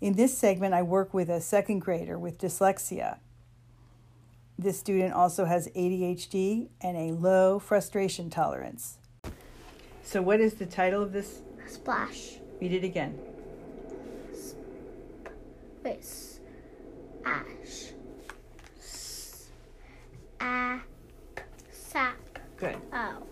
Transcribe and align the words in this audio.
In 0.00 0.14
this 0.14 0.36
segment, 0.36 0.72
I 0.74 0.82
work 0.82 1.12
with 1.12 1.28
a 1.28 1.40
second 1.40 1.80
grader 1.80 2.18
with 2.18 2.38
dyslexia. 2.38 3.18
This 4.58 4.78
student 4.78 5.12
also 5.14 5.44
has 5.44 5.68
ADHD 5.68 6.68
and 6.80 6.96
a 6.96 7.12
low 7.14 7.58
frustration 7.58 8.30
tolerance. 8.30 8.98
So, 10.02 10.22
what 10.22 10.40
is 10.40 10.54
the 10.54 10.66
title 10.66 11.02
of 11.02 11.12
this? 11.12 11.42
Splash. 11.66 12.38
Read 12.60 12.72
it 12.72 12.84
again. 12.84 13.18
Wait. 15.84 15.98
s- 15.98 16.40
Ash. 17.24 17.92
Sap. 21.70 22.16
Good. 22.56 22.76
Oh. 22.92 23.22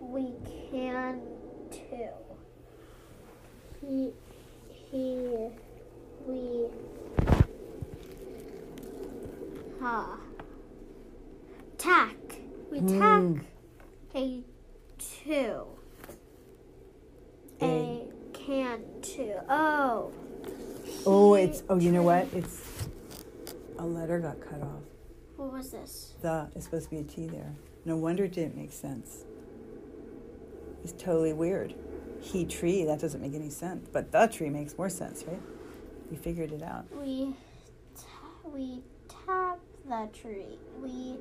We 0.00 0.32
can 0.70 1.20
too. 1.70 2.08
He, 3.86 4.10
he, 4.90 5.48
we, 6.26 6.66
ha. 9.80 10.18
Tack. 11.78 12.16
We 12.70 12.80
tack 12.80 13.20
Hmm. 13.22 13.38
a 14.14 14.42
two. 14.98 15.66
A 17.60 18.06
can 18.32 18.80
too. 19.02 19.34
Oh. 19.48 20.12
Oh, 21.06 21.34
it's, 21.34 21.62
oh, 21.68 21.78
you 21.78 21.92
know 21.92 22.02
what? 22.02 22.26
It's 22.32 22.88
a 23.78 23.86
letter 23.86 24.18
got 24.18 24.40
cut 24.40 24.62
off. 24.62 24.82
What 25.36 25.52
was 25.52 25.70
this? 25.70 26.14
The 26.22 26.48
is 26.54 26.64
supposed 26.64 26.84
to 26.88 26.90
be 26.90 26.98
a 26.98 27.04
T 27.04 27.26
there. 27.26 27.52
No 27.84 27.96
wonder 27.96 28.24
it 28.24 28.32
didn't 28.32 28.56
make 28.56 28.72
sense. 28.72 29.24
It's 30.82 30.92
totally 30.92 31.32
weird. 31.32 31.74
He 32.24 32.46
tree, 32.46 32.84
that 32.84 33.00
doesn't 33.00 33.20
make 33.20 33.34
any 33.34 33.50
sense. 33.50 33.86
But 33.92 34.10
the 34.10 34.26
tree 34.26 34.48
makes 34.48 34.78
more 34.78 34.88
sense, 34.88 35.24
right? 35.28 35.40
You 36.10 36.16
figured 36.16 36.52
it 36.52 36.62
out. 36.62 36.86
We 36.98 37.34
ta- 37.94 38.48
we 38.48 38.82
tap 39.08 39.58
the 39.86 40.08
tree. 40.18 40.58
We 40.80 41.18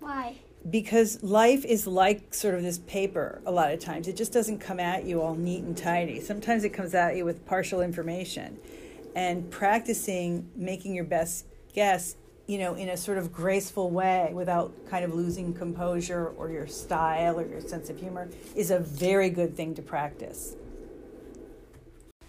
why? 0.00 0.36
Because 0.68 1.22
life 1.22 1.64
is 1.66 1.86
like 1.86 2.32
sort 2.32 2.54
of 2.54 2.62
this 2.62 2.78
paper 2.78 3.42
a 3.44 3.52
lot 3.52 3.72
of 3.72 3.80
times. 3.80 4.08
It 4.08 4.16
just 4.16 4.32
doesn't 4.32 4.58
come 4.60 4.80
at 4.80 5.04
you 5.04 5.20
all 5.20 5.34
neat 5.34 5.62
and 5.62 5.76
tidy. 5.76 6.20
Sometimes 6.20 6.64
it 6.64 6.70
comes 6.70 6.94
at 6.94 7.14
you 7.16 7.24
with 7.26 7.44
partial 7.44 7.82
information. 7.82 8.58
And 9.14 9.50
practicing 9.50 10.50
making 10.56 10.94
your 10.94 11.04
best 11.04 11.46
guess, 11.74 12.16
you 12.46 12.58
know, 12.58 12.74
in 12.74 12.88
a 12.88 12.96
sort 12.96 13.18
of 13.18 13.32
graceful 13.32 13.90
way 13.90 14.30
without 14.34 14.72
kind 14.88 15.04
of 15.04 15.14
losing 15.14 15.54
composure 15.54 16.28
or 16.36 16.50
your 16.50 16.66
style 16.66 17.38
or 17.38 17.46
your 17.46 17.60
sense 17.60 17.88
of 17.88 17.98
humor 17.98 18.28
is 18.56 18.70
a 18.70 18.78
very 18.78 19.30
good 19.30 19.56
thing 19.56 19.74
to 19.74 19.82
practice. 19.82 20.56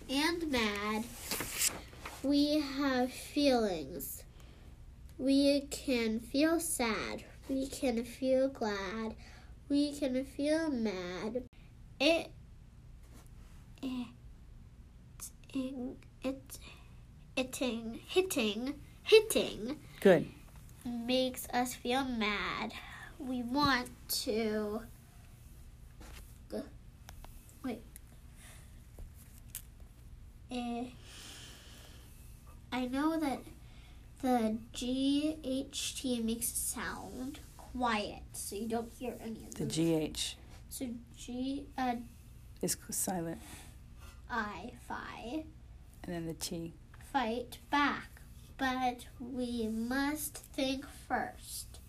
And 0.09 0.51
mad. 0.51 1.05
We 2.21 2.59
have 2.59 3.11
feelings. 3.11 4.23
We 5.17 5.61
can 5.71 6.19
feel 6.19 6.59
sad. 6.59 7.23
We 7.49 7.67
can 7.67 8.03
feel 8.03 8.49
glad. 8.49 9.15
We 9.69 9.97
can 9.97 10.23
feel 10.25 10.69
mad. 10.69 11.43
It 11.99 12.31
it 13.81 14.07
it 16.23 16.59
hitting 17.35 17.99
hitting 18.07 18.75
hitting 19.03 19.77
Good. 20.03 20.27
makes 20.85 21.47
us 21.53 21.73
feel 21.75 22.03
mad. 22.03 22.73
We 23.17 23.41
want 23.41 23.87
to. 24.25 24.81
Wait. 27.63 27.81
Eh, 30.51 30.85
I 32.73 32.85
know 32.87 33.17
that 33.17 33.39
the 34.21 34.57
GHT 34.73 36.23
makes 36.23 36.51
a 36.51 36.55
sound 36.55 37.39
quiet, 37.57 38.23
so 38.33 38.57
you 38.57 38.67
don't 38.67 38.91
hear 38.99 39.15
any 39.21 39.45
of 39.47 39.55
The 39.55 39.65
them. 39.65 40.11
GH 40.11 40.35
So 40.69 40.87
G 41.17 41.65
uh, 41.77 41.95
is 42.61 42.75
silent. 42.89 43.39
I 44.29 44.73
fi 44.87 45.45
And 46.03 46.13
then 46.13 46.25
the 46.25 46.33
T. 46.33 46.73
fight 47.11 47.59
back, 47.71 48.12
but 48.63 49.07
we 49.19 49.67
must 49.67 50.37
think 50.37 50.85
first. 50.87 51.79